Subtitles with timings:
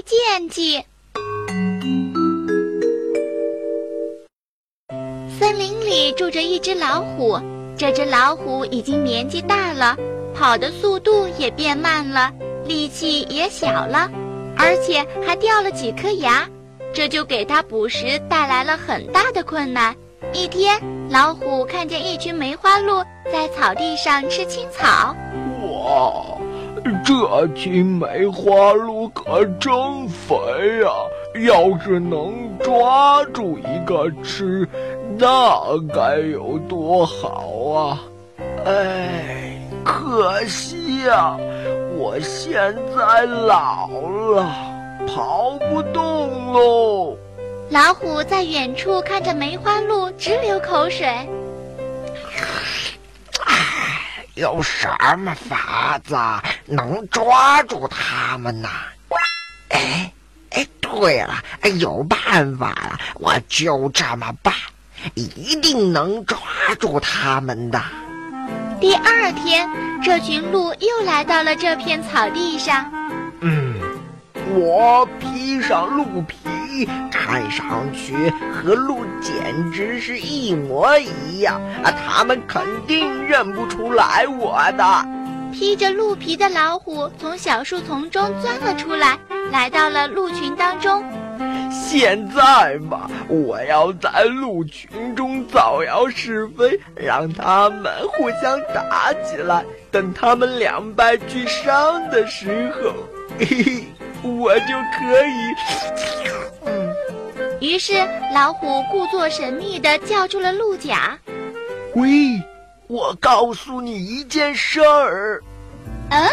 [0.00, 0.82] 离间计。
[5.38, 7.38] 森林里住着一只老虎，
[7.76, 9.94] 这只老虎已经年纪大了，
[10.34, 12.32] 跑的速度也变慢了，
[12.64, 14.10] 力气也小了，
[14.56, 16.48] 而且还掉了几颗牙，
[16.94, 19.94] 这就给它捕食带来了很大的困难。
[20.32, 20.80] 一天，
[21.10, 25.14] 老虎看见一群梅花鹿在草地上吃青草。
[25.62, 26.39] 哇，
[27.04, 29.72] 这群梅花鹿可真
[30.08, 30.34] 肥
[30.82, 30.90] 呀！
[31.46, 34.68] 要是能抓住一个吃，
[35.16, 38.02] 那该有多好啊！
[38.64, 41.36] 哎，可惜呀，
[41.96, 43.88] 我现在老
[44.34, 44.50] 了，
[45.06, 47.16] 跑不动喽。
[47.70, 51.06] 老虎在远处看着梅花鹿，直流口水。
[54.40, 56.16] 有什么法子
[56.64, 58.70] 能抓住他们呢？
[59.68, 60.10] 哎
[60.48, 61.34] 哎，对了，
[61.78, 64.54] 有办法了，我就这么办，
[65.12, 66.38] 一定能抓
[66.78, 67.82] 住他们的。
[68.80, 69.68] 第二天，
[70.02, 72.90] 这群鹿又来到了这片草地上。
[73.42, 73.69] 嗯，
[74.54, 76.36] 我披上鹿皮。
[77.10, 78.14] 看上去
[78.52, 81.92] 和鹿简直是一模一样啊！
[81.92, 85.06] 他们肯定认不出来我的。
[85.52, 89.18] 披着鹿皮的老虎从小树丛中钻了出来，
[89.50, 91.04] 来到了鹿群当中。
[91.70, 99.64] 现在嘛，我要在鹿群中造谣是非，让他们互相打起来。
[99.90, 102.92] 等他们两败俱伤的时候，
[103.38, 103.84] 嘿嘿。
[104.22, 105.54] 我就可以。
[107.60, 107.92] 于是
[108.34, 111.18] 老虎故作神秘的叫住了鹿甲
[111.94, 112.42] ：“喂，
[112.86, 115.42] 我告诉你一件事儿。
[116.10, 116.26] ”“嗯，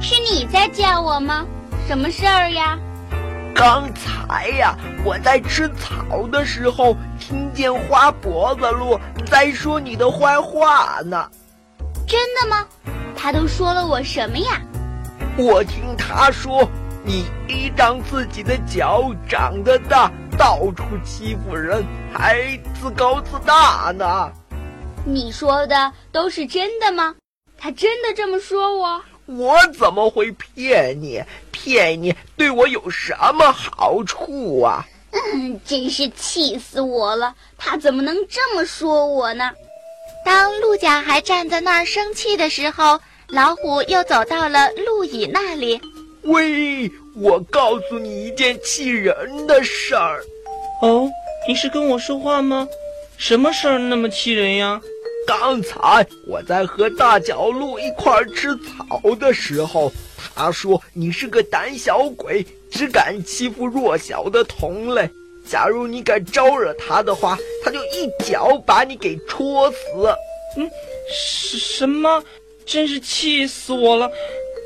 [0.00, 1.46] 是你在叫我吗？
[1.86, 2.76] 什么事儿呀
[3.54, 11.30] ？”“刚才呀，我在吃草的时候，听见花脖子鹿在说你的坏话呢。
[12.06, 12.66] ”“真的吗？
[13.16, 14.60] 他都说了我什么呀
[15.38, 16.68] ？”“我听他说。”
[17.06, 24.28] 你依仗自己的脚长得大，到处欺负人，还自高自大呢。
[25.04, 27.14] 你说的都是真的吗？
[27.56, 29.00] 他真的这么说我？
[29.26, 31.22] 我怎么会骗你？
[31.52, 34.84] 骗你对我有什么好处啊？
[35.12, 37.36] 嗯，真是气死我了！
[37.56, 39.52] 他怎么能这么说我呢？
[40.24, 45.80] 当鹿角还站在那儿生气的时候，老虎又走到了鹿椅那里。
[46.26, 50.24] 喂，我告诉你一件气人的事儿。
[50.82, 51.08] 哦，
[51.46, 52.66] 你是跟我说话吗？
[53.16, 54.80] 什么事儿那么气人呀？
[55.26, 59.92] 刚才我在和大角鹿一块儿吃草的时候，
[60.34, 65.08] 他说你是个胆小鬼，只敢欺负弱小的同类。
[65.48, 69.78] 假如你敢招惹他的话，他就一脚把你给戳死。
[70.56, 70.68] 嗯，
[71.12, 72.22] 什什么？
[72.64, 74.10] 真是气死我了！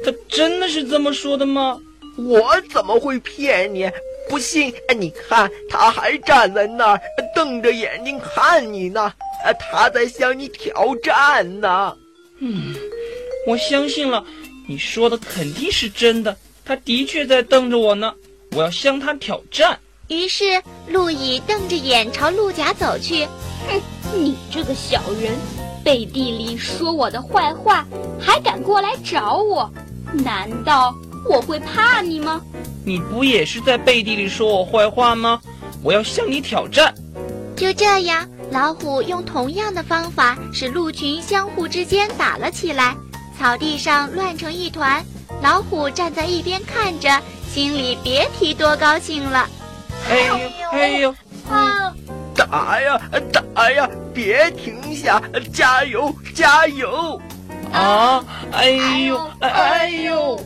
[0.05, 1.79] 他真的是这么说的吗？
[2.17, 3.91] 我怎么会骗你？
[4.29, 7.01] 不信，你看，他还站在那儿
[7.35, 9.13] 瞪着眼睛看你呢。
[9.59, 11.97] 他在向你挑战呢。
[12.39, 12.75] 嗯，
[13.47, 14.25] 我相信了，
[14.69, 16.37] 你说的肯定是真的。
[16.65, 18.15] 他的确在瞪着我呢。
[18.53, 19.79] 我要向他挑战。
[20.09, 23.27] 于是，鹿乙瞪着眼朝鹿甲走去。
[23.69, 23.81] 哼，
[24.13, 25.35] 你这个小人，
[25.85, 27.87] 背地里说我的坏话，
[28.21, 29.73] 还敢过来找我？
[30.13, 30.95] 难道
[31.29, 32.41] 我会怕你吗？
[32.85, 35.41] 你不也是在背地里说我坏话吗？
[35.83, 36.95] 我要向你挑战。
[37.57, 42.97] 就这样，老虎用同样的方法使鹿群相互之间打了起来，
[43.39, 45.05] 草地上乱成一团。
[45.43, 47.09] 老虎站在一边看着，
[47.53, 49.49] 心里别提多高兴了。
[50.09, 50.41] 哎呦
[50.73, 51.15] 哎呦
[51.49, 51.95] 啊！
[52.35, 52.99] 打呀
[53.55, 55.23] 打呀，别停下，
[55.53, 57.21] 加油加油！
[57.73, 58.25] 啊！
[58.53, 59.31] 哎呦！
[59.41, 60.41] 哎呦！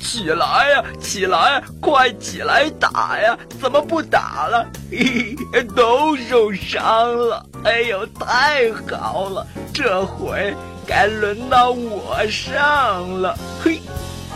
[0.00, 0.84] 起来呀！
[1.00, 1.62] 起来！
[1.80, 3.36] 快起来打呀！
[3.58, 4.66] 怎么不打了？
[4.90, 5.34] 嘿，
[5.74, 7.46] 都受伤了！
[7.64, 9.46] 哎呦，太好了！
[9.72, 10.54] 这回
[10.86, 13.34] 该轮到我上了！
[13.64, 13.80] 嘿！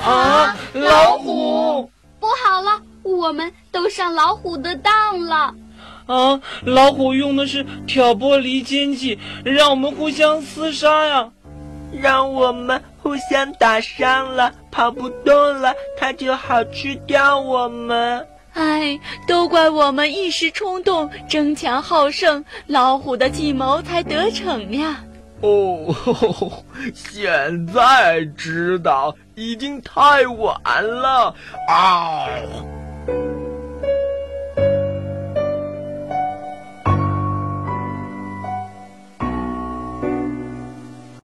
[0.02, 0.56] 啊！
[0.72, 1.90] 老虎！
[2.18, 5.54] 不好了，我们都上老虎的当了！
[6.06, 6.40] 啊！
[6.64, 11.28] 老虎用的是挑拨离间计，让我们互相厮杀呀！
[11.92, 18.26] 让我们互相打伤了，跑不动了，它就好吃掉我们。
[18.54, 25.02] 哎，都怪我们一时冲动，争强好胜，老虎的计谋才得逞呀！
[25.42, 25.94] 哦，
[26.94, 31.34] 现在知道已经太晚了。
[31.68, 32.26] 啊！